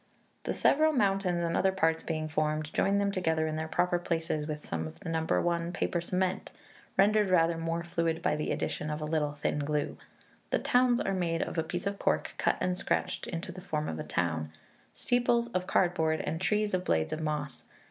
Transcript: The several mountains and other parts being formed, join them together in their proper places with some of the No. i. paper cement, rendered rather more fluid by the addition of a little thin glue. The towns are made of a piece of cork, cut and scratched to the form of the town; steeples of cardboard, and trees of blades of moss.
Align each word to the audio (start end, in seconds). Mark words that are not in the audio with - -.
The 0.45 0.53
several 0.55 0.93
mountains 0.93 1.43
and 1.43 1.55
other 1.55 1.71
parts 1.71 2.01
being 2.01 2.27
formed, 2.27 2.73
join 2.73 2.97
them 2.97 3.11
together 3.11 3.45
in 3.45 3.55
their 3.55 3.67
proper 3.67 3.99
places 3.99 4.47
with 4.47 4.65
some 4.65 4.87
of 4.87 4.99
the 4.99 5.09
No. 5.09 5.23
i. 5.47 5.69
paper 5.71 6.01
cement, 6.01 6.51
rendered 6.97 7.29
rather 7.29 7.55
more 7.55 7.83
fluid 7.83 8.23
by 8.23 8.35
the 8.35 8.49
addition 8.49 8.89
of 8.89 8.99
a 8.99 9.05
little 9.05 9.33
thin 9.33 9.59
glue. 9.59 9.99
The 10.49 10.57
towns 10.57 11.01
are 11.01 11.13
made 11.13 11.43
of 11.43 11.59
a 11.59 11.63
piece 11.63 11.85
of 11.85 11.99
cork, 11.99 12.33
cut 12.39 12.57
and 12.59 12.75
scratched 12.75 13.25
to 13.43 13.51
the 13.51 13.61
form 13.61 13.87
of 13.87 13.97
the 13.97 14.03
town; 14.03 14.51
steeples 14.91 15.49
of 15.49 15.67
cardboard, 15.67 16.21
and 16.21 16.41
trees 16.41 16.73
of 16.73 16.83
blades 16.83 17.13
of 17.13 17.21
moss. 17.21 17.63